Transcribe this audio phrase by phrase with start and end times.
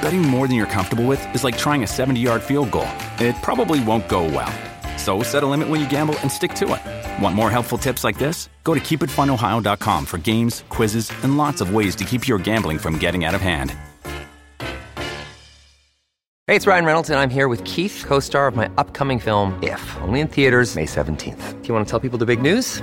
[0.00, 2.88] Betting more than you're comfortable with is like trying a 70 yard field goal.
[3.18, 4.52] It probably won't go well.
[4.98, 7.22] So set a limit when you gamble and stick to it.
[7.22, 8.48] Want more helpful tips like this?
[8.64, 12.98] Go to keepitfunohio.com for games, quizzes, and lots of ways to keep your gambling from
[12.98, 13.76] getting out of hand.
[16.48, 19.58] Hey, it's Ryan Reynolds, and I'm here with Keith, co star of my upcoming film,
[19.62, 21.60] If, only in theaters, May 17th.
[21.62, 22.82] Do you want to tell people the big news?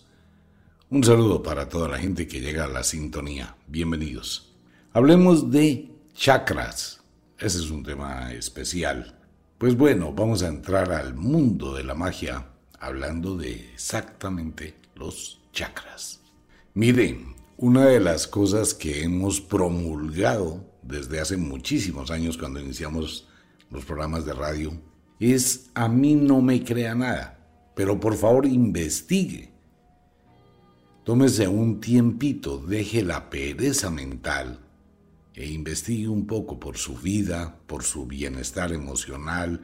[0.93, 3.55] Un saludo para toda la gente que llega a la sintonía.
[3.65, 4.53] Bienvenidos.
[4.91, 7.01] Hablemos de chakras.
[7.39, 9.17] Ese es un tema especial.
[9.57, 16.19] Pues bueno, vamos a entrar al mundo de la magia hablando de exactamente los chakras.
[16.73, 23.29] Miren, una de las cosas que hemos promulgado desde hace muchísimos años cuando iniciamos
[23.69, 24.73] los programas de radio
[25.21, 27.39] es a mí no me crea nada,
[27.75, 29.50] pero por favor investigue
[31.03, 34.59] Tómese un tiempito, deje la pereza mental
[35.33, 39.61] e investigue un poco por su vida, por su bienestar emocional,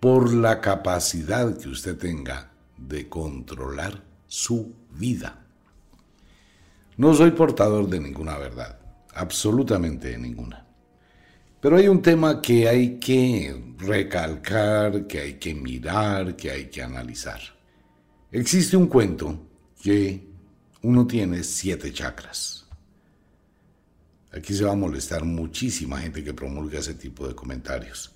[0.00, 5.46] por la capacidad que usted tenga de controlar su vida.
[6.96, 8.80] No soy portador de ninguna verdad,
[9.14, 10.66] absolutamente de ninguna.
[11.60, 16.82] Pero hay un tema que hay que recalcar, que hay que mirar, que hay que
[16.82, 17.40] analizar.
[18.32, 19.46] Existe un cuento
[19.80, 20.35] que
[20.86, 22.64] uno tiene siete chakras.
[24.30, 28.12] Aquí se va a molestar muchísima gente que promulga ese tipo de comentarios.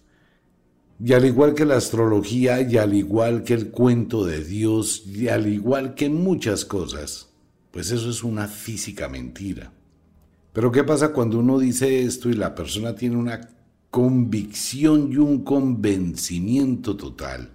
[1.05, 5.27] Y al igual que la astrología, y al igual que el cuento de Dios, y
[5.27, 7.31] al igual que muchas cosas,
[7.73, 9.73] pues eso es una física mentira.
[10.53, 13.41] Pero ¿qué pasa cuando uno dice esto y la persona tiene una
[13.91, 17.51] convicción y un convencimiento total?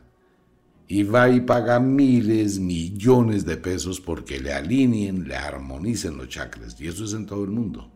[0.88, 6.79] Y va y paga miles, millones de pesos porque le alineen, le armonicen los chakras.
[6.79, 7.91] Y eso es en todo el mundo.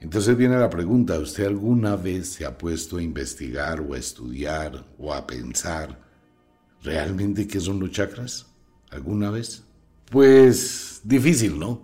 [0.00, 4.84] Entonces viene la pregunta, ¿usted alguna vez se ha puesto a investigar o a estudiar
[4.98, 5.98] o a pensar
[6.82, 8.46] realmente qué son los chakras?
[8.90, 9.64] ¿Alguna vez?
[10.10, 11.82] Pues difícil, ¿no?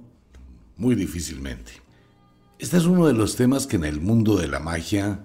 [0.77, 1.72] Muy difícilmente.
[2.59, 5.25] Este es uno de los temas que en el mundo de la magia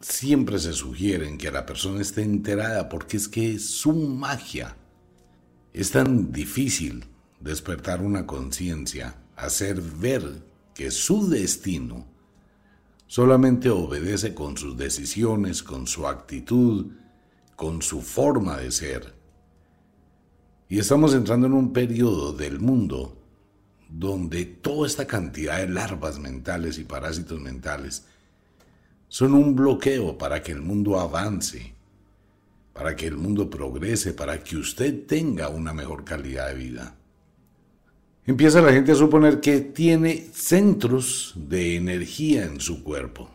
[0.00, 4.76] siempre se sugieren que la persona esté enterada porque es que es su magia.
[5.72, 7.04] Es tan difícil
[7.38, 10.42] despertar una conciencia, hacer ver
[10.74, 12.06] que su destino
[13.06, 16.92] solamente obedece con sus decisiones, con su actitud,
[17.56, 19.14] con su forma de ser.
[20.68, 23.20] Y estamos entrando en un periodo del mundo
[23.88, 28.06] donde toda esta cantidad de larvas mentales y parásitos mentales
[29.10, 31.74] son un bloqueo para que el mundo avance,
[32.72, 36.94] para que el mundo progrese, para que usted tenga una mejor calidad de vida.
[38.24, 43.28] Empieza la gente a suponer que tiene centros de energía en su cuerpo,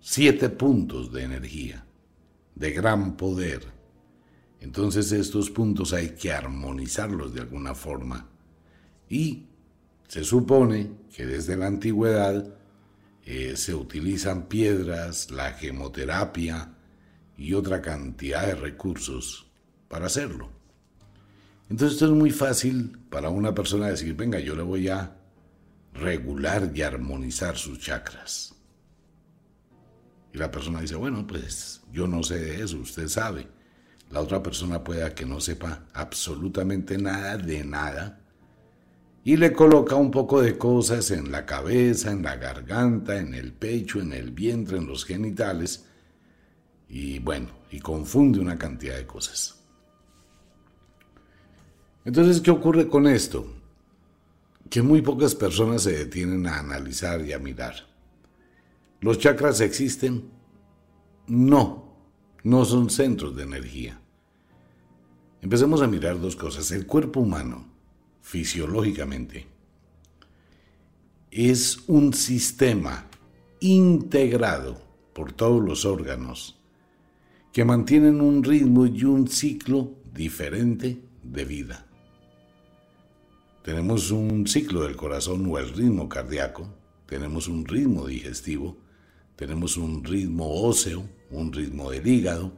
[0.00, 1.84] siete puntos de energía,
[2.54, 3.66] de gran poder.
[4.60, 8.28] Entonces estos puntos hay que armonizarlos de alguna forma.
[9.10, 9.46] Y
[10.06, 12.56] se supone que desde la antigüedad
[13.26, 16.76] eh, se utilizan piedras, la gemoterapia
[17.36, 19.50] y otra cantidad de recursos
[19.88, 20.48] para hacerlo.
[21.68, 25.16] Entonces esto es muy fácil para una persona decir, venga, yo le voy a
[25.92, 28.54] regular y armonizar sus chakras.
[30.32, 33.48] Y la persona dice, bueno, pues yo no sé de eso, usted sabe.
[34.08, 38.20] La otra persona pueda que no sepa absolutamente nada de nada
[39.26, 43.52] y le coloca un poco de cosas en la cabeza, en la garganta, en el
[43.52, 45.84] pecho, en el vientre, en los genitales
[46.88, 49.60] y bueno, y confunde una cantidad de cosas.
[52.04, 53.52] Entonces, ¿qué ocurre con esto?
[54.70, 57.74] Que muy pocas personas se detienen a analizar y a mirar.
[59.00, 60.30] ¿Los chakras existen?
[61.26, 61.96] No,
[62.44, 64.00] no son centros de energía.
[65.42, 66.70] Empecemos a mirar dos cosas.
[66.70, 67.75] El cuerpo humano,
[68.26, 69.46] fisiológicamente,
[71.30, 73.06] es un sistema
[73.60, 74.82] integrado
[75.12, 76.58] por todos los órganos
[77.52, 81.86] que mantienen un ritmo y un ciclo diferente de vida.
[83.62, 86.68] Tenemos un ciclo del corazón o el ritmo cardíaco,
[87.06, 88.76] tenemos un ritmo digestivo,
[89.36, 92.52] tenemos un ritmo óseo, un ritmo del hígado,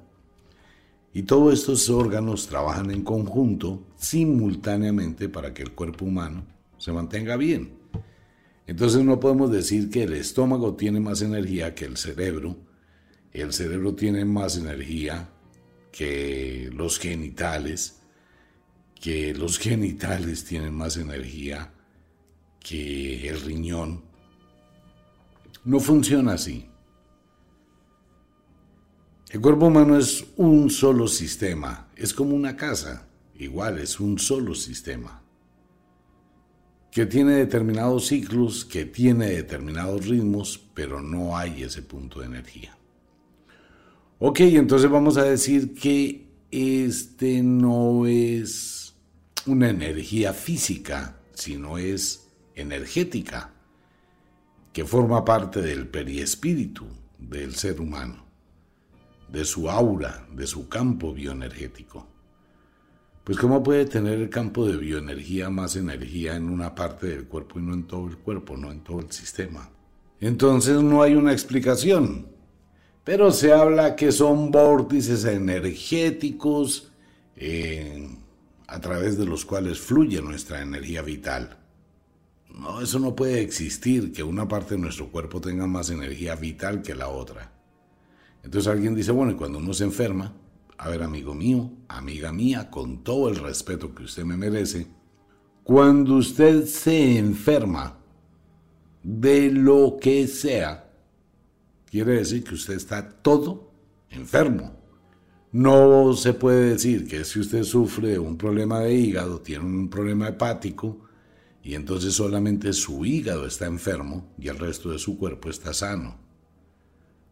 [1.12, 6.44] y todos estos órganos trabajan en conjunto simultáneamente para que el cuerpo humano
[6.78, 7.78] se mantenga bien.
[8.66, 12.56] Entonces no podemos decir que el estómago tiene más energía que el cerebro,
[13.32, 15.31] el cerebro tiene más energía
[15.90, 18.00] que los genitales,
[19.00, 21.72] que los genitales tienen más energía
[22.61, 24.02] que el riñón.
[25.64, 26.67] No funciona así.
[29.30, 33.08] El cuerpo humano es un solo sistema, es como una casa,
[33.38, 35.22] igual es un solo sistema,
[36.90, 42.75] que tiene determinados ciclos, que tiene determinados ritmos, pero no hay ese punto de energía.
[44.19, 48.94] Ok, entonces vamos a decir que este no es
[49.44, 53.52] una energía física, sino es energética,
[54.72, 56.86] que forma parte del periespíritu
[57.19, 58.27] del ser humano
[59.28, 62.06] de su aura, de su campo bioenergético.
[63.25, 67.58] Pues ¿cómo puede tener el campo de bioenergía más energía en una parte del cuerpo
[67.58, 69.69] y no en todo el cuerpo, no en todo el sistema?
[70.19, 72.28] Entonces no hay una explicación.
[73.04, 76.90] Pero se habla que son vórtices energéticos
[77.36, 78.08] eh,
[78.66, 81.58] a través de los cuales fluye nuestra energía vital.
[82.54, 86.82] No, eso no puede existir, que una parte de nuestro cuerpo tenga más energía vital
[86.82, 87.57] que la otra.
[88.43, 90.35] Entonces alguien dice, bueno, y cuando uno se enferma,
[90.79, 94.87] a ver, amigo mío, amiga mía, con todo el respeto que usted me merece,
[95.64, 97.99] cuando usted se enferma
[99.02, 100.90] de lo que sea,
[101.90, 103.73] quiere decir que usted está todo
[104.11, 104.73] enfermo.
[105.52, 110.29] No se puede decir que si usted sufre un problema de hígado, tiene un problema
[110.29, 111.08] hepático,
[111.62, 116.27] y entonces solamente su hígado está enfermo y el resto de su cuerpo está sano.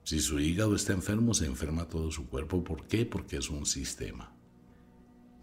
[0.07, 2.63] Si su hígado está enfermo, se enferma todo su cuerpo.
[2.63, 3.05] ¿Por qué?
[3.05, 4.33] Porque es un sistema.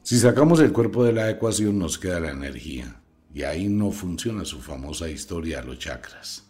[0.04, 3.02] Si sacamos el cuerpo de la ecuación, nos queda la energía.
[3.34, 6.46] Y ahí no funciona su famosa historia de los chakras.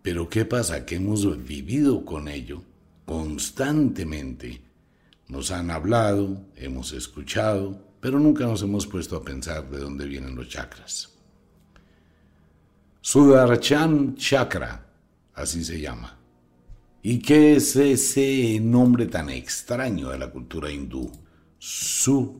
[0.00, 0.86] Pero ¿qué pasa?
[0.86, 2.62] Que hemos vivido con ello
[3.04, 4.62] constantemente.
[5.28, 10.34] Nos han hablado, hemos escuchado, pero nunca nos hemos puesto a pensar de dónde vienen
[10.34, 11.12] los chakras.
[13.02, 14.86] Sudarchan Chakra,
[15.34, 16.15] así se llama.
[17.02, 21.10] ¿Y qué es ese nombre tan extraño de la cultura hindú?
[21.58, 22.32] Sudarshan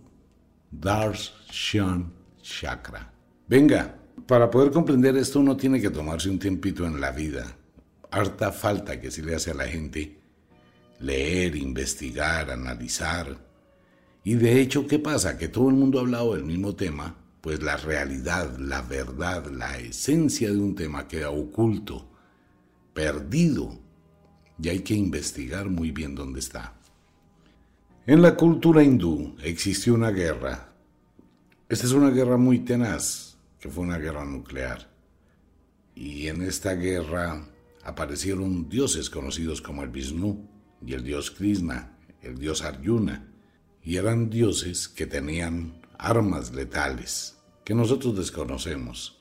[2.43, 3.13] Chakra.
[3.49, 3.97] Venga,
[4.27, 7.57] para poder comprender esto uno tiene que tomarse un tiempito en la vida.
[8.11, 10.19] Harta falta que se le hace a la gente
[11.01, 13.39] leer, investigar, analizar.
[14.25, 15.39] Y de hecho, ¿qué pasa?
[15.39, 19.79] Que todo el mundo ha hablado del mismo tema, pues la realidad, la verdad, la
[19.79, 22.11] esencia de un tema queda oculto,
[22.93, 23.79] perdido
[24.61, 26.75] y hay que investigar muy bien dónde está.
[28.07, 30.73] En la cultura hindú existió una guerra.
[31.69, 34.89] Esta es una guerra muy tenaz, que fue una guerra nuclear.
[35.95, 37.45] Y en esta guerra
[37.83, 40.49] aparecieron dioses conocidos como el Vishnu
[40.85, 43.29] y el dios Krishna, el dios Arjuna,
[43.83, 49.16] y eran dioses que tenían armas letales que nosotros desconocemos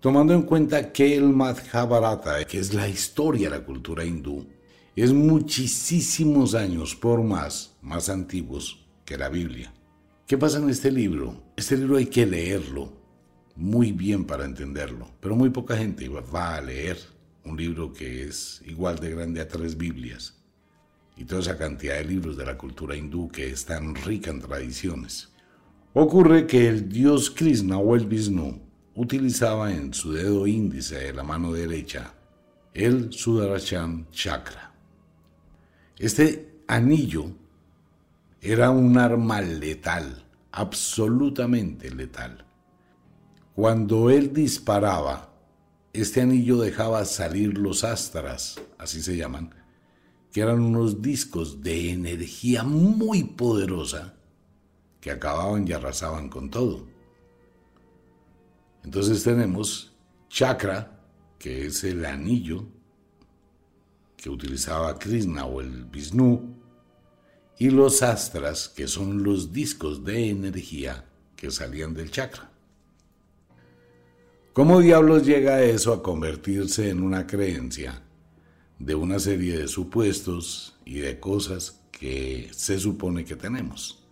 [0.00, 4.46] tomando en cuenta que el Madhabharata, que es la historia de la cultura hindú,
[4.94, 9.72] es muchísimos años por más, más antiguos que la Biblia.
[10.26, 11.42] ¿Qué pasa en este libro?
[11.56, 12.92] Este libro hay que leerlo
[13.54, 16.98] muy bien para entenderlo, pero muy poca gente va a leer
[17.44, 20.34] un libro que es igual de grande a tres Biblias
[21.16, 24.40] y toda esa cantidad de libros de la cultura hindú que es tan rica en
[24.40, 25.30] tradiciones.
[25.94, 28.65] Ocurre que el dios Krishna o el Vishnu
[28.96, 32.14] utilizaba en su dedo índice de la mano derecha
[32.72, 34.74] el Sudarashan Chakra.
[35.98, 37.30] Este anillo
[38.40, 42.44] era un arma letal, absolutamente letal.
[43.54, 45.32] Cuando él disparaba,
[45.92, 49.54] este anillo dejaba salir los astras, así se llaman,
[50.32, 54.14] que eran unos discos de energía muy poderosa
[55.00, 56.95] que acababan y arrasaban con todo.
[58.86, 59.92] Entonces tenemos
[60.28, 60.96] chakra,
[61.40, 62.64] que es el anillo
[64.16, 66.54] que utilizaba Krishna o el Vishnu,
[67.58, 72.52] y los astras, que son los discos de energía que salían del chakra.
[74.52, 78.02] ¿Cómo diablos llega eso a convertirse en una creencia
[78.78, 84.05] de una serie de supuestos y de cosas que se supone que tenemos?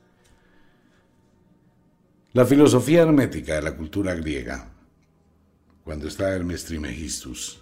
[2.35, 4.69] La filosofía hermética de la cultura griega,
[5.85, 7.61] cuando está Hermes Trismegistus,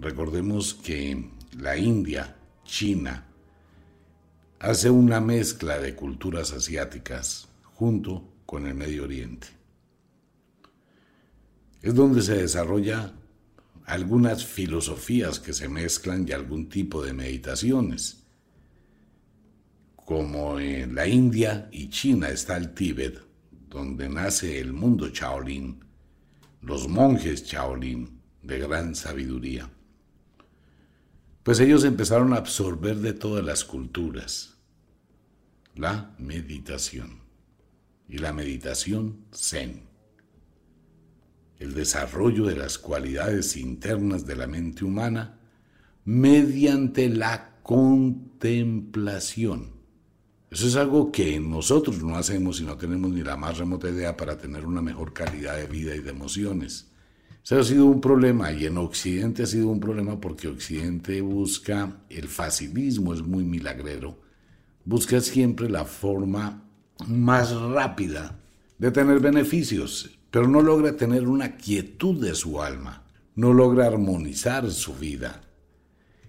[0.00, 3.26] recordemos que la India, China,
[4.58, 9.48] hace una mezcla de culturas asiáticas junto con el Medio Oriente.
[11.82, 13.12] Es donde se desarrolla
[13.84, 18.24] algunas filosofías que se mezclan y algún tipo de meditaciones.
[19.94, 23.23] Como en la India y China está el Tíbet,
[23.74, 25.84] donde nace el mundo Shaolin,
[26.62, 29.68] los monjes Shaolin de gran sabiduría.
[31.42, 34.58] Pues ellos empezaron a absorber de todas las culturas
[35.74, 37.24] la meditación.
[38.08, 39.88] Y la meditación zen.
[41.58, 45.40] El desarrollo de las cualidades internas de la mente humana
[46.04, 49.73] mediante la contemplación.
[50.54, 54.16] Eso es algo que nosotros no hacemos y no tenemos ni la más remota idea
[54.16, 56.90] para tener una mejor calidad de vida y de emociones.
[57.42, 61.98] Eso ha sido un problema y en Occidente ha sido un problema porque Occidente busca
[62.08, 64.24] el facilismo, es muy milagrero
[64.84, 66.62] busca siempre la forma
[67.06, 68.38] más rápida
[68.78, 74.70] de tener beneficios, pero no logra tener una quietud de su alma, no logra armonizar
[74.70, 75.42] su vida.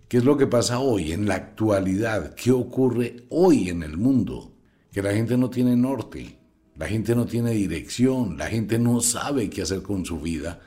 [0.07, 2.35] ¿Qué es lo que pasa hoy, en la actualidad?
[2.35, 4.55] ¿Qué ocurre hoy en el mundo?
[4.91, 6.37] Que la gente no tiene norte,
[6.75, 10.61] la gente no tiene dirección, la gente no sabe qué hacer con su vida,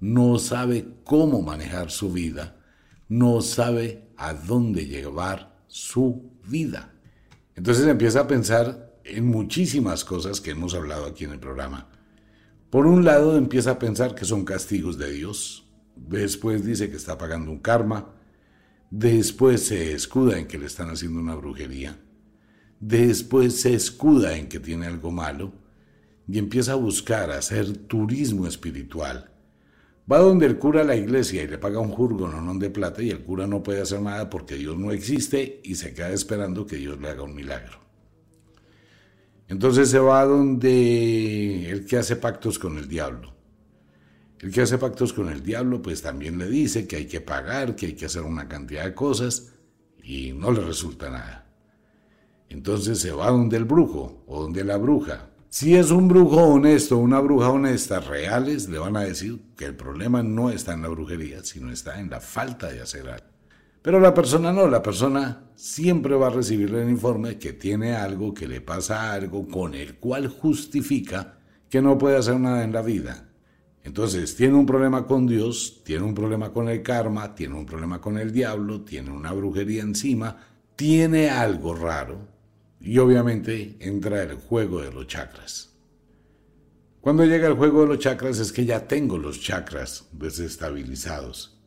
[0.00, 2.56] no sabe cómo manejar su vida,
[3.08, 6.92] no sabe a dónde llevar su vida.
[7.54, 11.88] Entonces empieza a pensar en muchísimas cosas que hemos hablado aquí en el programa.
[12.70, 17.16] Por un lado empieza a pensar que son castigos de Dios, después dice que está
[17.16, 18.14] pagando un karma,
[18.98, 21.98] después se escuda en que le están haciendo una brujería,
[22.80, 25.52] después se escuda en que tiene algo malo
[26.28, 29.30] y empieza a buscar hacer turismo espiritual
[30.10, 33.02] Va donde el cura a la iglesia y le paga un jurgo no de plata
[33.02, 36.66] y el cura no puede hacer nada porque Dios no existe y se queda esperando
[36.66, 37.78] que Dios le haga un milagro.
[39.48, 43.33] Entonces se va donde el que hace pactos con el diablo.
[44.40, 47.76] El que hace pactos con el diablo pues también le dice que hay que pagar,
[47.76, 49.54] que hay que hacer una cantidad de cosas
[50.02, 51.46] y no le resulta nada.
[52.48, 56.98] Entonces se va donde el brujo o donde la bruja si es un brujo honesto,
[56.98, 60.88] una bruja honesta, reales, le van a decir que el problema no está en la
[60.88, 63.28] brujería, sino está en la falta de hacer algo.
[63.80, 68.34] Pero la persona no, la persona siempre va a recibir el informe que tiene algo,
[68.34, 71.38] que le pasa algo con el cual justifica
[71.70, 73.28] que no puede hacer nada en la vida.
[73.84, 78.00] Entonces, tiene un problema con Dios, tiene un problema con el karma, tiene un problema
[78.00, 80.38] con el diablo, tiene una brujería encima,
[80.74, 82.26] tiene algo raro,
[82.80, 85.70] y obviamente entra el juego de los chakras.
[87.02, 91.60] Cuando llega el juego de los chakras es que ya tengo los chakras desestabilizados.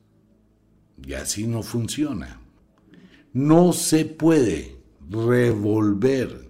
[1.06, 2.42] Y así no funciona.
[3.34, 6.47] No se puede revolver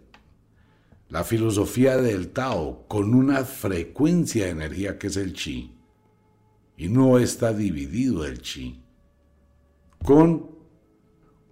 [1.10, 5.74] la filosofía del Tao con una frecuencia de energía que es el chi.
[6.78, 8.82] Y no está dividido el chi.
[10.04, 10.58] Con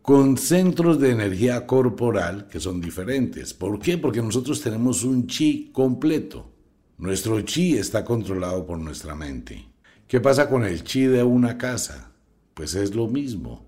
[0.05, 3.55] con centros de energía corporal que son diferentes.
[3.55, 3.97] ¿Por qué?
[3.97, 6.51] Porque nosotros tenemos un chi completo.
[6.99, 9.65] Nuestro chi está controlado por nuestra mente.
[10.07, 12.11] ¿Qué pasa con el chi de una casa?
[12.53, 13.65] Pues es lo mismo.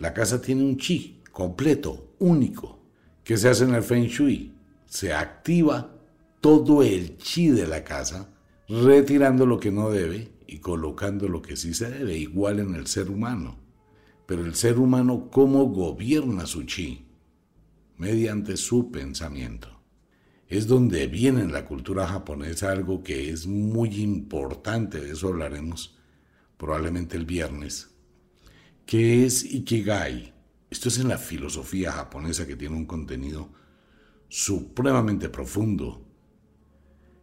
[0.00, 2.80] La casa tiene un chi completo, único.
[3.22, 4.55] ¿Qué se hace en el Feng Shui?
[4.96, 5.94] Se activa
[6.40, 8.30] todo el chi de la casa,
[8.66, 12.86] retirando lo que no debe y colocando lo que sí se debe, igual en el
[12.86, 13.58] ser humano.
[14.24, 17.04] Pero el ser humano, ¿cómo gobierna su chi?
[17.98, 19.68] Mediante su pensamiento.
[20.48, 25.98] Es donde viene en la cultura japonesa algo que es muy importante, de eso hablaremos
[26.56, 27.90] probablemente el viernes,
[28.86, 30.32] que es Ikigai.
[30.70, 33.65] Esto es en la filosofía japonesa que tiene un contenido
[34.28, 36.04] supremamente profundo.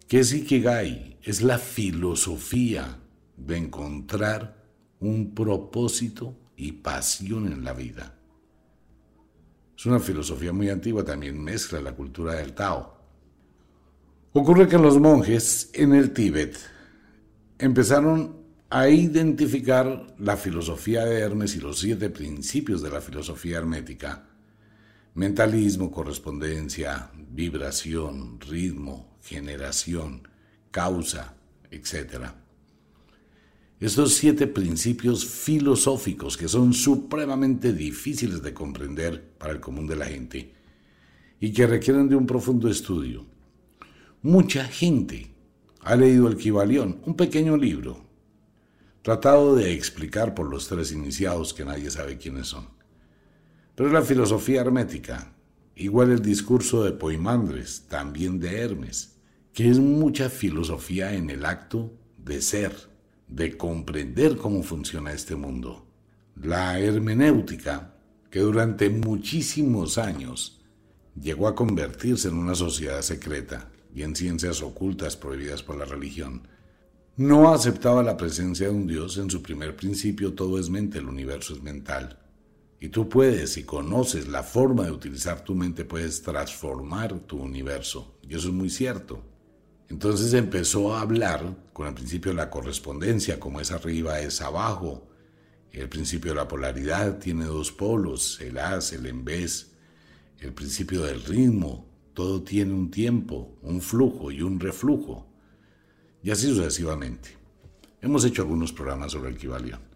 [0.08, 1.18] ¿Qué es Ikigai?
[1.22, 3.00] Es la filosofía
[3.38, 4.64] de encontrar
[5.00, 8.18] un propósito y pasión en la vida.
[9.78, 12.98] Es una filosofía muy antigua, también mezcla la cultura del Tao.
[14.34, 16.58] Ocurre que los monjes en el Tíbet
[17.58, 24.33] empezaron a identificar la filosofía de Hermes y los siete principios de la filosofía hermética.
[25.16, 30.28] Mentalismo, correspondencia, vibración, ritmo, generación,
[30.72, 31.36] causa,
[31.70, 32.32] etc.
[33.80, 40.06] Estos siete principios filosóficos que son supremamente difíciles de comprender para el común de la
[40.06, 40.54] gente
[41.40, 43.26] y que requieren de un profundo estudio.
[44.24, 45.30] Mucha gente
[45.82, 48.04] ha leído el Kibalión, un pequeño libro,
[49.04, 52.73] tratado de explicar por los tres iniciados que nadie sabe quiénes son.
[53.76, 55.34] Pero la filosofía hermética,
[55.76, 59.18] igual el discurso de Poimandres, también de Hermes,
[59.52, 62.76] que es mucha filosofía en el acto de ser
[63.28, 65.88] de comprender cómo funciona este mundo.
[66.36, 67.96] La hermenéutica,
[68.30, 70.62] que durante muchísimos años
[71.20, 76.48] llegó a convertirse en una sociedad secreta y en ciencias ocultas prohibidas por la religión,
[77.18, 81.08] no aceptaba la presencia de un Dios en su primer principio, todo es mente, el
[81.08, 82.20] universo es mental.
[82.84, 88.20] Y tú puedes, si conoces la forma de utilizar tu mente, puedes transformar tu universo.
[88.28, 89.24] Y eso es muy cierto.
[89.88, 95.08] Entonces empezó a hablar con el principio de la correspondencia, como es arriba es abajo.
[95.72, 99.72] El principio de la polaridad tiene dos polos, el as, el en vez.
[100.40, 105.26] El principio del ritmo, todo tiene un tiempo, un flujo y un reflujo.
[106.22, 107.30] Y así sucesivamente.
[108.02, 109.93] Hemos hecho algunos programas sobre el Kibalión.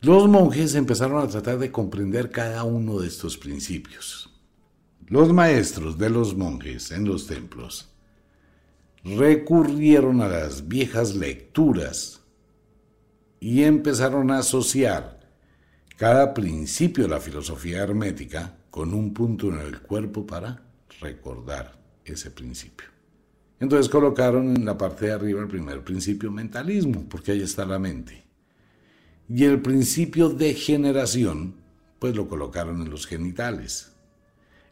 [0.00, 4.30] Los monjes empezaron a tratar de comprender cada uno de estos principios.
[5.08, 7.88] Los maestros de los monjes en los templos
[9.02, 12.20] recurrieron a las viejas lecturas
[13.40, 15.18] y empezaron a asociar
[15.96, 20.62] cada principio de la filosofía hermética con un punto en el cuerpo para
[21.00, 22.86] recordar ese principio.
[23.58, 27.80] Entonces colocaron en la parte de arriba el primer principio mentalismo, porque ahí está la
[27.80, 28.27] mente.
[29.28, 31.56] Y el principio de generación,
[31.98, 33.92] pues lo colocaron en los genitales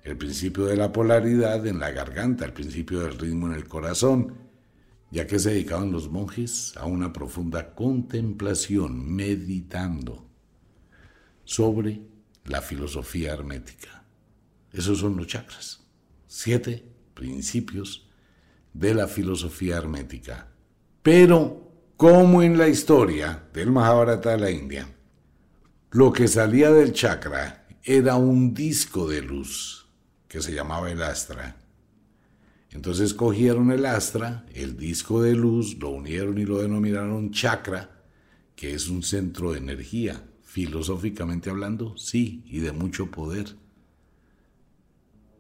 [0.07, 4.35] el principio de la polaridad en la garganta, el principio del ritmo en el corazón,
[5.11, 10.25] ya que se dedicaban los monjes a una profunda contemplación, meditando
[11.43, 12.03] sobre
[12.45, 14.05] la filosofía hermética.
[14.73, 15.85] Esos son los chakras,
[16.29, 18.09] siete principios
[18.75, 20.53] de la filosofía hermética.
[21.03, 21.66] Pero,
[21.97, 24.87] como en la historia del Mahabharata de la India,
[25.93, 29.89] lo que salía del chakra era un disco de luz
[30.29, 31.57] que se llamaba el Astra.
[32.71, 38.05] Entonces cogieron el Astra, el disco de luz, lo unieron y lo denominaron chakra,
[38.55, 43.57] que es un centro de energía, filosóficamente hablando, sí, y de mucho poder.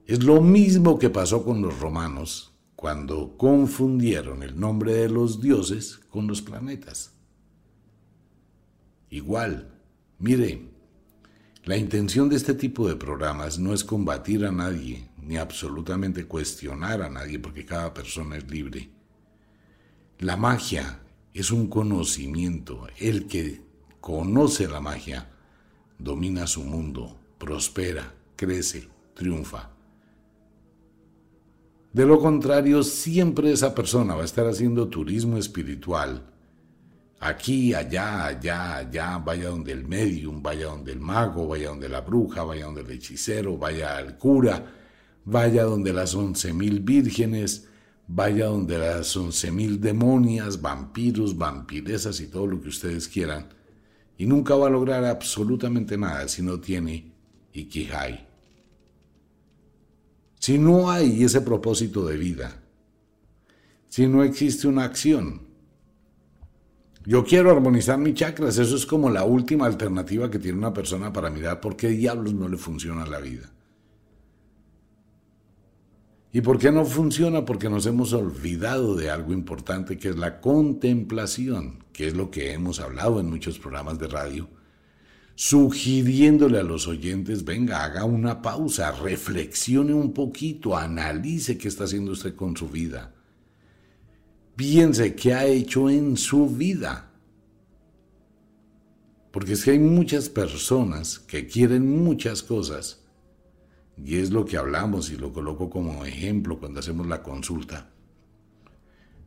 [0.06, 5.98] Es lo mismo que pasó con los romanos cuando confundieron el nombre de los dioses
[6.10, 7.14] con los planetas.
[9.08, 9.80] Igual,
[10.18, 10.68] mire,
[11.64, 17.02] la intención de este tipo de programas no es combatir a nadie, ni absolutamente cuestionar
[17.02, 18.90] a nadie, porque cada persona es libre.
[20.18, 21.00] La magia
[21.34, 22.86] es un conocimiento.
[22.98, 23.62] El que
[24.00, 25.30] conoce la magia
[25.98, 29.75] domina su mundo, prospera, crece, triunfa.
[31.96, 36.26] De lo contrario, siempre esa persona va a estar haciendo turismo espiritual
[37.20, 42.02] aquí, allá, allá, allá, vaya donde el medium, vaya donde el mago, vaya donde la
[42.02, 44.74] bruja, vaya donde el hechicero, vaya al cura,
[45.24, 47.66] vaya donde las once mil vírgenes,
[48.06, 53.48] vaya donde las once mil demonias, vampiros, vampiresas y todo lo que ustedes quieran,
[54.18, 57.10] y nunca va a lograr absolutamente nada si no tiene
[57.54, 58.35] Ikigai.
[60.38, 62.62] Si no hay ese propósito de vida,
[63.88, 65.42] si no existe una acción,
[67.04, 71.12] yo quiero armonizar mis chakras, eso es como la última alternativa que tiene una persona
[71.12, 73.52] para mirar por qué diablos no le funciona la vida.
[76.32, 77.44] ¿Y por qué no funciona?
[77.44, 82.52] Porque nos hemos olvidado de algo importante que es la contemplación, que es lo que
[82.52, 84.48] hemos hablado en muchos programas de radio,
[85.36, 92.12] sugiriéndole a los oyentes, venga, haga una pausa, reflexione un poquito, analice qué está haciendo
[92.12, 93.14] usted con su vida.
[94.56, 97.12] Piense qué ha hecho en su vida.
[99.30, 103.04] Porque es que hay muchas personas que quieren muchas cosas,
[104.02, 107.90] y es lo que hablamos y lo coloco como ejemplo cuando hacemos la consulta.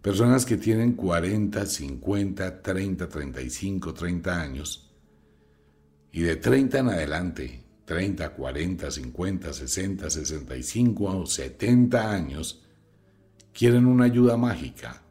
[0.02, 4.89] Personas que tienen 40, 50, 30, 35, 30 años,
[6.12, 12.64] y de 30 en adelante, 30, 40, 50, 60, 65 o 70 años,
[13.54, 15.04] quieren una ayuda mágica.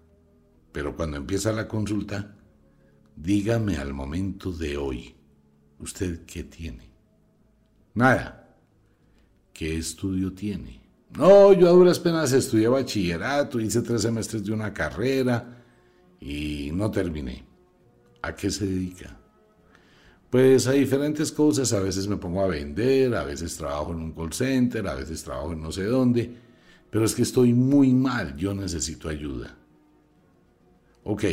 [0.72, 2.36] Pero cuando empieza la consulta,
[3.16, 5.14] dígame al momento de hoy,
[5.78, 6.90] ¿usted qué tiene?
[7.94, 8.56] Nada.
[9.52, 10.80] ¿Qué estudio tiene?
[11.16, 15.64] No, yo a duras penas estudié bachillerato, hice tres semestres de una carrera
[16.20, 17.44] y no terminé.
[18.22, 19.18] ¿A qué se dedica?
[20.30, 24.12] Pues a diferentes cosas, a veces me pongo a vender, a veces trabajo en un
[24.12, 26.36] call center, a veces trabajo en no sé dónde,
[26.90, 29.56] pero es que estoy muy mal, yo necesito ayuda.
[31.04, 31.24] Ok,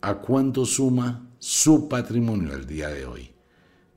[0.00, 3.30] ¿a cuánto suma su patrimonio el día de hoy?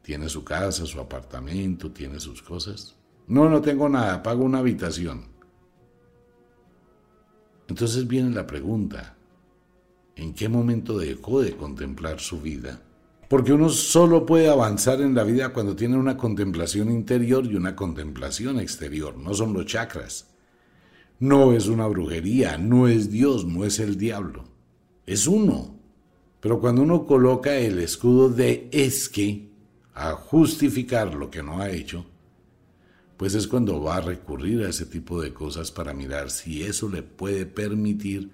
[0.02, 2.98] ¿Tiene su casa, su apartamento, tiene sus cosas?
[3.28, 5.24] No, no tengo nada, pago una habitación.
[7.70, 9.16] Entonces viene la pregunta,
[10.18, 12.82] ¿en qué momento dejó de contemplar su vida?
[13.34, 17.76] Porque uno solo puede avanzar en la vida cuando tiene una contemplación interior y una
[17.76, 20.30] contemplación exterior, no son los chakras.
[21.18, 24.44] No es una brujería, no es Dios, no es el diablo,
[25.08, 25.80] es uno.
[26.42, 29.50] Pero cuando uno coloca el escudo de es que
[29.96, 32.06] a justificar lo que no ha hecho,
[33.18, 36.88] pues es cuando va a recurrir a ese tipo de cosas para mirar si eso
[36.88, 38.30] le puede permitir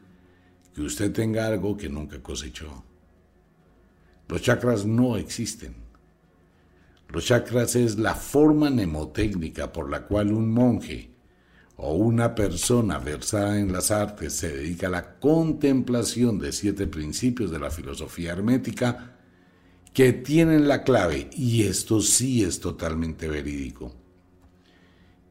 [0.75, 2.83] que usted tenga algo que nunca cosechó.
[4.29, 5.73] Los chakras no existen.
[7.09, 11.09] Los chakras es la forma mnemotécnica por la cual un monje
[11.77, 17.49] o una persona versada en las artes se dedica a la contemplación de siete principios
[17.49, 19.15] de la filosofía hermética
[19.93, 23.95] que tienen la clave, y esto sí es totalmente verídico.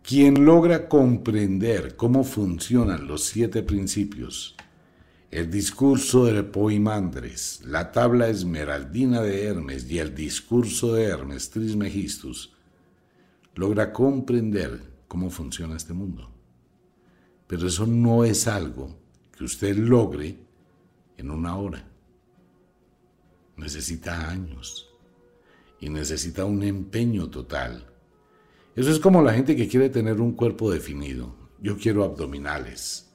[0.03, 4.57] Quien logra comprender cómo funcionan los siete principios
[5.31, 12.55] el discurso de Poimandres, la tabla esmeraldina de Hermes y el discurso de Hermes Trismegistus
[13.55, 16.31] logra comprender cómo funciona este mundo.
[17.47, 18.97] Pero eso no es algo
[19.37, 20.39] que usted logre
[21.19, 21.87] en una hora.
[23.57, 24.89] Necesita años
[25.79, 27.87] y necesita un empeño total.
[28.75, 31.35] Eso es como la gente que quiere tener un cuerpo definido.
[31.61, 33.08] Yo quiero abdominales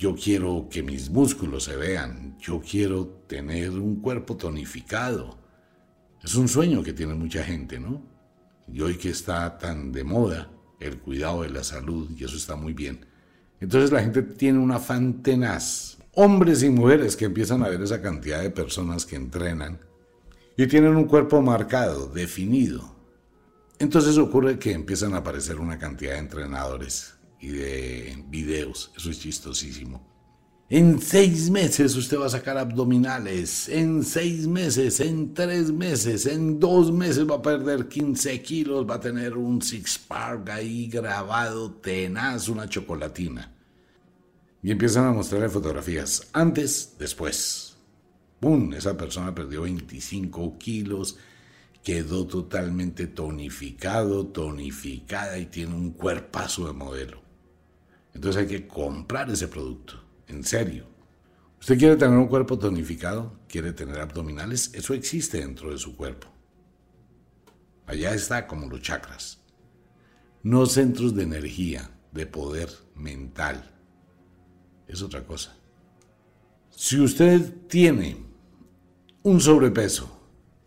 [0.00, 5.36] yo quiero que mis músculos se vean, yo quiero tener un cuerpo tonificado.
[6.24, 8.00] Es un sueño que tiene mucha gente, ¿no?
[8.72, 12.56] Y hoy que está tan de moda el cuidado de la salud, y eso está
[12.56, 13.04] muy bien.
[13.60, 15.98] Entonces la gente tiene un afán tenaz.
[16.14, 19.80] Hombres y mujeres que empiezan a ver esa cantidad de personas que entrenan
[20.56, 22.96] y tienen un cuerpo marcado, definido.
[23.78, 28.92] Entonces ocurre que empiezan a aparecer una cantidad de entrenadores y de videos.
[28.96, 30.10] Eso es chistosísimo.
[30.72, 33.68] En seis meses usted va a sacar abdominales.
[33.68, 38.88] En seis meses, en tres meses, en dos meses va a perder 15 kilos.
[38.88, 43.52] Va a tener un six-pack ahí grabado, tenaz, una chocolatina.
[44.62, 46.28] Y empiezan a mostrarle fotografías.
[46.32, 47.76] Antes, después.
[48.38, 48.72] ¡Pum!
[48.72, 51.16] Esa persona perdió 25 kilos.
[51.82, 57.29] Quedó totalmente tonificado, tonificada y tiene un cuerpazo de modelo.
[58.14, 60.86] Entonces hay que comprar ese producto, en serio.
[61.60, 63.38] ¿Usted quiere tener un cuerpo tonificado?
[63.46, 64.70] ¿Quiere tener abdominales?
[64.74, 66.26] Eso existe dentro de su cuerpo.
[67.86, 69.40] Allá está como los chakras.
[70.42, 73.74] No centros de energía, de poder mental.
[74.88, 75.54] Es otra cosa.
[76.70, 78.16] Si usted tiene
[79.22, 80.18] un sobrepeso,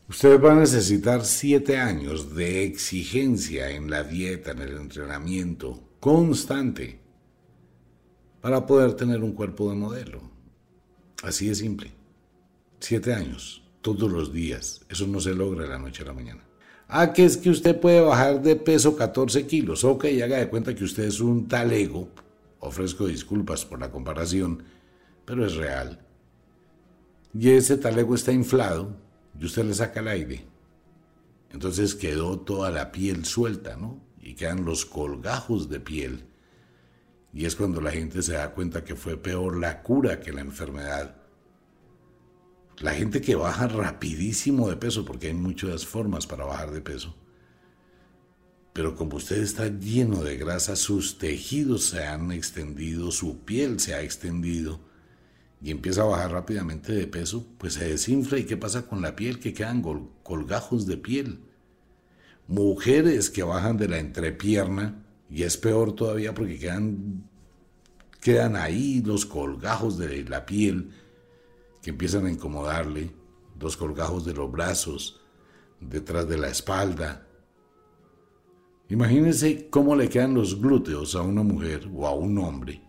[0.07, 7.02] usted va a necesitar siete años de exigencia en la dieta, en el entrenamiento constante
[8.43, 10.19] para poder tener un cuerpo de modelo.
[11.23, 11.93] Así de simple.
[12.77, 14.81] Siete años, todos los días.
[14.89, 16.43] Eso no se logra de la noche a la mañana.
[16.89, 19.85] Ah, que es que usted puede bajar de peso 14 kilos.
[19.85, 22.09] Ok, haga de cuenta que usted es un talego.
[22.59, 24.61] Ofrezco disculpas por la comparación,
[25.23, 26.05] pero es real.
[27.33, 28.93] Y ese talego está inflado
[29.39, 30.45] y usted le saca el aire.
[31.49, 34.01] Entonces quedó toda la piel suelta, ¿no?
[34.19, 36.25] Y quedan los colgajos de piel
[37.33, 40.41] y es cuando la gente se da cuenta que fue peor la cura que la
[40.41, 41.15] enfermedad.
[42.77, 47.15] La gente que baja rapidísimo de peso, porque hay muchas formas para bajar de peso.
[48.71, 53.93] Pero como usted está lleno de grasa, sus tejidos se han extendido, su piel se
[53.95, 54.79] ha extendido.
[55.61, 59.15] y empieza a bajar rápidamente de peso, pues se desinfla y qué pasa con la
[59.15, 59.81] piel, que quedan
[60.21, 61.39] colgajos de piel.
[62.49, 65.02] Mujeres que bajan de la entrepierna
[65.33, 67.27] y es peor todavía porque quedan,
[68.21, 70.91] quedan ahí los colgajos de la piel
[71.81, 73.09] que empiezan a incomodarle,
[73.59, 75.21] los colgajos de los brazos,
[75.79, 77.25] detrás de la espalda.
[78.89, 82.83] Imagínense cómo le quedan los glúteos a una mujer o a un hombre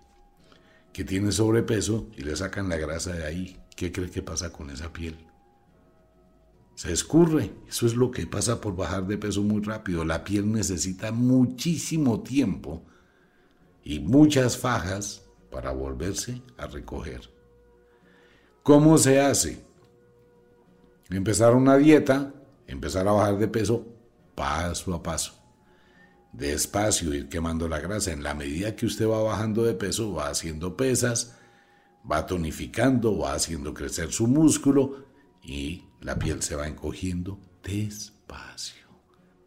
[0.93, 3.57] que tiene sobrepeso y le sacan la grasa de ahí.
[3.75, 5.17] ¿Qué cree que pasa con esa piel?
[6.75, 7.53] Se escurre.
[7.69, 10.05] Eso es lo que pasa por bajar de peso muy rápido.
[10.05, 12.83] La piel necesita muchísimo tiempo
[13.83, 17.23] y muchas fajas para volverse a recoger.
[18.63, 19.65] ¿Cómo se hace?
[21.11, 22.35] Empezar una dieta,
[22.67, 23.87] empezar a bajar de peso
[24.35, 25.45] paso a paso
[26.37, 28.13] despacio, ir quemando la grasa.
[28.13, 31.37] En la medida que usted va bajando de peso, va haciendo pesas,
[32.11, 35.07] va tonificando, va haciendo crecer su músculo
[35.43, 38.85] y la piel se va encogiendo despacio,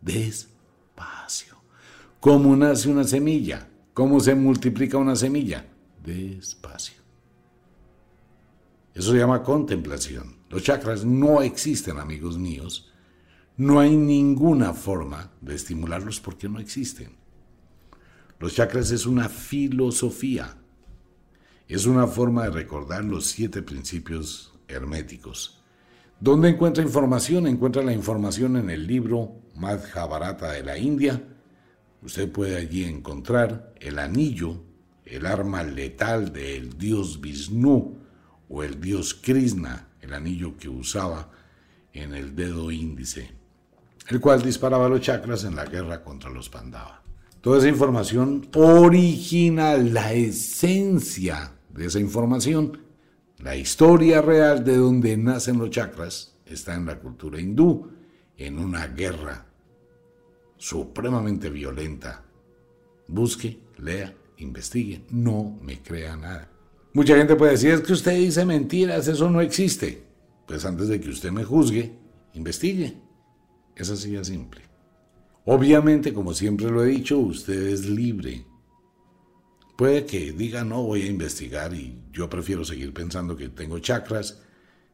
[0.02, 1.56] despacio.
[2.20, 3.70] ¿Cómo nace una semilla?
[3.94, 5.68] ¿Cómo se multiplica una semilla?
[6.04, 6.96] Despacio.
[8.92, 10.38] Eso se llama contemplación.
[10.50, 12.92] Los chakras no existen, amigos míos,
[13.56, 17.18] no hay ninguna forma de estimularlos porque no existen.
[18.40, 20.58] Los chakras es una filosofía,
[21.68, 25.58] es una forma de recordar los siete principios herméticos.
[26.20, 27.48] ¿Dónde encuentra información?
[27.48, 31.22] Encuentra la información en el libro Madhyavarata de la India.
[32.02, 34.64] Usted puede allí encontrar el anillo,
[35.06, 37.98] el arma letal del dios Vishnu
[38.50, 41.30] o el dios Krishna, el anillo que usaba
[41.94, 43.38] en el dedo índice
[44.10, 47.02] el cual disparaba los chakras en la guerra contra los Pandava.
[47.42, 52.80] Toda esa información original, la esencia de esa información,
[53.40, 57.92] la historia real de donde nacen los chakras, está en la cultura hindú,
[58.38, 59.46] en una guerra
[60.58, 62.24] supremamente violenta.
[63.08, 66.52] Busque, lea, investigue, no me crea nada.
[66.94, 70.04] Mucha gente puede decir, es que usted dice mentiras, eso no existe.
[70.48, 71.94] Pues antes de que usted me juzgue,
[72.34, 72.98] investigue.
[73.76, 74.62] Es así de simple.
[75.46, 78.46] Obviamente, como siempre lo he dicho, usted es libre.
[79.78, 84.42] Puede que diga, no, voy a investigar y yo prefiero seguir pensando que tengo chakras,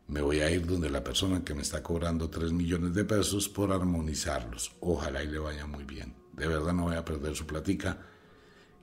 [0.08, 3.48] me voy a ir donde la persona que me está cobrando 3 millones de pesos
[3.48, 4.76] por armonizarlos.
[4.82, 6.14] Ojalá y le vaya muy bien.
[6.34, 7.98] De verdad no voy a perder su platica,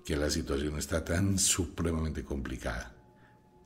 [0.05, 2.95] que la situación está tan supremamente complicada.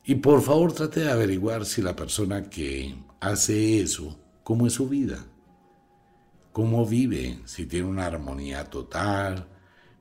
[0.03, 4.89] Y por favor trate de averiguar si la persona que hace eso, cómo es su
[4.89, 5.25] vida
[6.55, 9.45] cómo vive, si tiene una armonía total,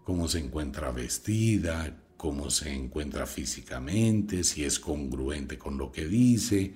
[0.05, 6.73] cómo se encuentra vestida, cómo se encuentra físicamente, si es congruente con lo que dice.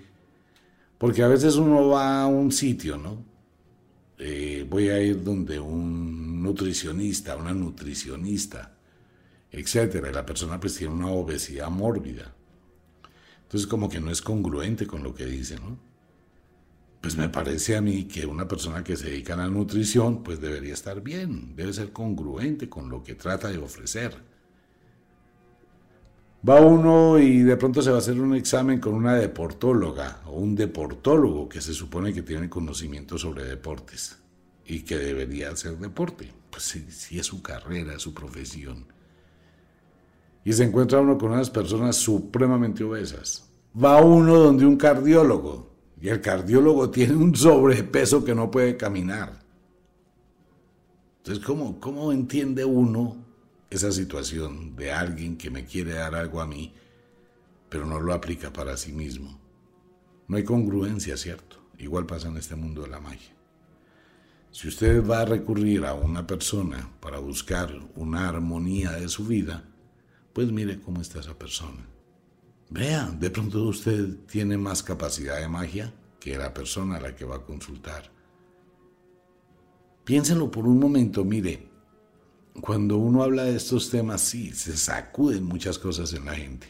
[0.99, 3.25] Porque a veces uno va a un sitio, ¿no?
[4.19, 8.77] Eh, voy a ir donde un nutricionista, una nutricionista,
[9.51, 12.35] etcétera, y la persona pues tiene una obesidad mórbida.
[13.45, 15.79] Entonces como que no es congruente con lo que dice, ¿no?
[17.01, 20.43] pues me parece a mí que una persona que se dedica a la nutrición, pues
[20.43, 24.28] debería estar bien, debe ser congruente con lo que trata de ofrecer.
[26.47, 30.39] Va uno y de pronto se va a hacer un examen con una deportóloga o
[30.39, 34.19] un deportólogo que se supone que tiene conocimiento sobre deportes
[34.65, 36.33] y que debería hacer deporte.
[36.51, 38.87] Pues si es su carrera, es su profesión.
[40.45, 43.51] Y se encuentra uno con unas personas supremamente obesas.
[43.77, 45.69] Va uno donde un cardiólogo
[46.01, 49.41] y el cardiólogo tiene un sobrepeso que no puede caminar.
[51.19, 53.28] Entonces, ¿cómo, ¿cómo entiende uno
[53.71, 56.75] esa situación de alguien que me quiere dar algo a mí,
[57.69, 59.41] pero no lo aplica para sí mismo?
[60.27, 61.59] No hay congruencia, ¿cierto?
[61.79, 63.35] Igual pasa en este mundo de la magia.
[64.51, 69.65] Si usted va a recurrir a una persona para buscar una armonía de su vida,
[70.33, 71.87] pues mire cómo está esa persona.
[72.71, 77.25] Vea, de pronto usted tiene más capacidad de magia que la persona a la que
[77.25, 78.11] va a consultar.
[80.05, 81.69] Piénsenlo por un momento, mire,
[82.61, 86.67] cuando uno habla de estos temas, sí, se sacuden muchas cosas en la gente.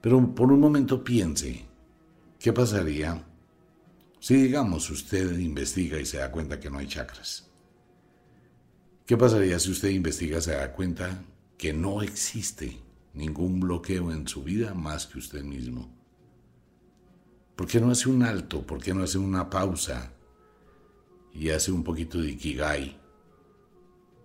[0.00, 1.64] Pero por un momento piense,
[2.38, 3.24] ¿qué pasaría
[4.18, 7.46] si, digamos, usted investiga y se da cuenta que no hay chakras?
[9.06, 11.24] ¿Qué pasaría si usted investiga y se da cuenta
[11.58, 12.80] que no existe
[13.14, 15.90] ningún bloqueo en su vida más que usted mismo.
[17.56, 18.66] ¿Por qué no hace un alto?
[18.66, 20.12] ¿Por qué no hace una pausa?
[21.32, 22.99] Y hace un poquito de ikigai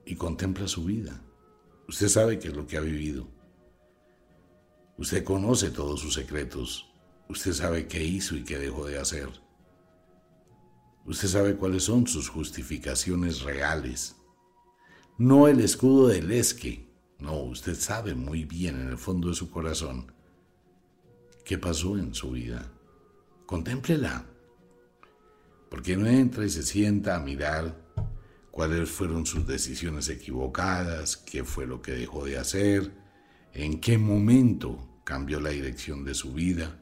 [0.05, 1.21] y contempla su vida.
[1.87, 3.27] Usted sabe qué es lo que ha vivido.
[4.97, 6.91] Usted conoce todos sus secretos.
[7.27, 9.29] Usted sabe qué hizo y qué dejó de hacer.
[11.05, 14.15] Usted sabe cuáles son sus justificaciones reales.
[15.17, 16.89] No el escudo del esque.
[17.19, 20.11] No, usted sabe muy bien en el fondo de su corazón
[21.45, 22.71] qué pasó en su vida.
[23.45, 24.25] Contémplela.
[25.69, 27.84] Porque no entra y se sienta a mirar
[28.55, 32.89] cuáles fueron sus decisiones equivocadas, qué fue lo que dejó de hacer,
[33.53, 36.81] en qué momento cambió la dirección de su vida.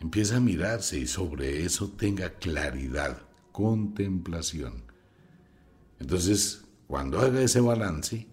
[0.00, 4.82] Empieza a mirarse y sobre eso tenga claridad, contemplación.
[6.00, 8.26] Entonces, cuando haga ese balance,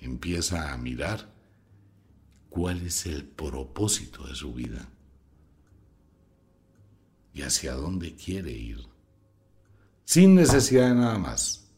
[0.00, 1.32] empieza a mirar
[2.50, 4.88] cuál es el propósito de su vida
[7.32, 8.95] y hacia dónde quiere ir,
[10.06, 11.68] sin necesidad de nada más.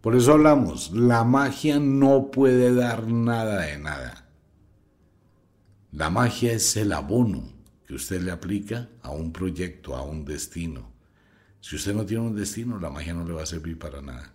[0.00, 4.26] Por eso hablamos, la magia no puede dar nada de nada.
[5.92, 7.44] La magia es el abono
[7.86, 10.90] que usted le aplica a un proyecto, a un destino.
[11.60, 14.32] Si usted no tiene un destino, la magia no le va a servir para nada.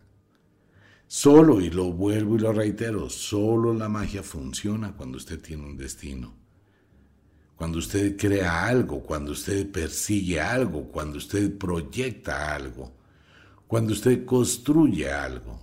[1.07, 5.75] Solo, y lo vuelvo y lo reitero, solo la magia funciona cuando usted tiene un
[5.75, 6.40] destino.
[7.61, 12.91] Cuando usted crea algo, cuando usted persigue algo, cuando usted proyecta algo,
[13.67, 15.59] cuando usted construye algo.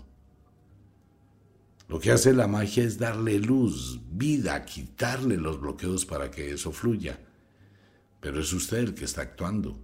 [1.89, 6.71] Lo que hace la magia es darle luz, vida, quitarle los bloqueos para que eso
[6.71, 7.19] fluya.
[8.21, 9.77] Pero es usted el que está actuando.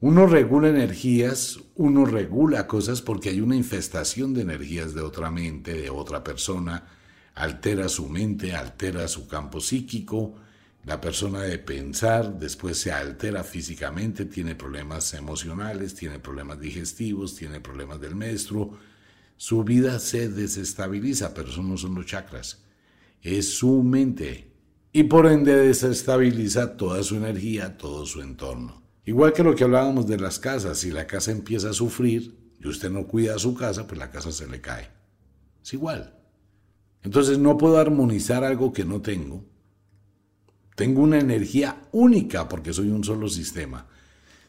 [0.00, 5.74] Uno regula energías, uno regula cosas porque hay una infestación de energías de otra mente,
[5.74, 6.86] de otra persona,
[7.34, 10.36] altera su mente, altera su campo psíquico,
[10.84, 17.60] la persona de pensar, después se altera físicamente, tiene problemas emocionales, tiene problemas digestivos, tiene
[17.60, 18.78] problemas del menstruo,
[19.36, 22.64] su vida se desestabiliza, pero eso no son los chakras,
[23.22, 24.52] es su mente
[24.92, 28.82] y por ende desestabiliza toda su energía, todo su entorno.
[29.04, 32.68] Igual que lo que hablábamos de las casas, si la casa empieza a sufrir y
[32.68, 34.90] usted no cuida su casa, pues la casa se le cae.
[35.62, 36.18] Es igual.
[37.02, 39.44] Entonces no puedo armonizar algo que no tengo.
[40.80, 43.86] Tengo una energía única porque soy un solo sistema.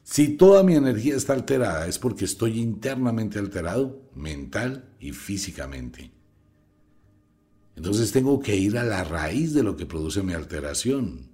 [0.01, 6.09] Si toda mi energía está alterada es porque estoy internamente alterado, mental y físicamente.
[7.75, 11.27] Entonces tengo que ir a la raíz de lo que produce mi alteración.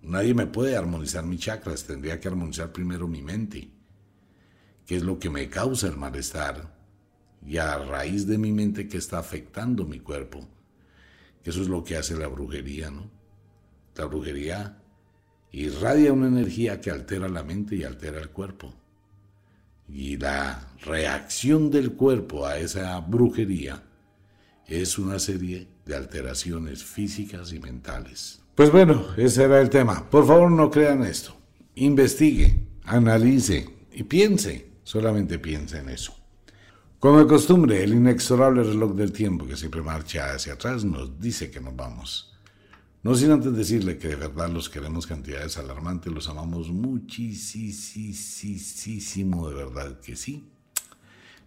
[0.00, 3.70] Nadie me puede armonizar mis chakras, tendría que armonizar primero mi mente,
[4.86, 6.74] que es lo que me causa el malestar,
[7.44, 10.48] y a raíz de mi mente que está afectando mi cuerpo,
[11.44, 13.17] eso es lo que hace la brujería, ¿no?
[13.98, 14.78] La brujería
[15.50, 18.72] irradia una energía que altera la mente y altera el cuerpo.
[19.88, 23.82] Y la reacción del cuerpo a esa brujería
[24.68, 28.40] es una serie de alteraciones físicas y mentales.
[28.54, 30.08] Pues bueno, ese era el tema.
[30.08, 31.34] Por favor, no crean esto.
[31.74, 34.68] Investigue, analice y piense.
[34.84, 36.14] Solamente piense en eso.
[37.00, 41.50] Como de costumbre, el inexorable reloj del tiempo que siempre marcha hacia atrás nos dice
[41.50, 42.37] que nos vamos.
[43.08, 49.54] No sin antes decirle que de verdad los queremos cantidades alarmantes, los amamos muchísimo, de
[49.54, 50.46] verdad que sí.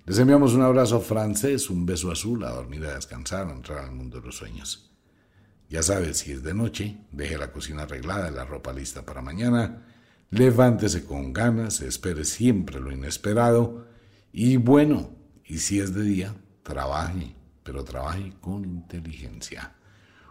[0.08, 3.92] Les enviamos un abrazo francés, un beso azul, a dormir, a descansar, a entrar al
[3.92, 4.90] mundo de los sueños.
[5.70, 9.86] Ya sabes, si es de noche, deje la cocina arreglada, la ropa lista para mañana,
[10.32, 13.86] levántese con ganas, espere siempre lo inesperado
[14.34, 15.12] y bueno,
[15.46, 19.76] y si es de día, trabaje, pero trabaje con inteligencia.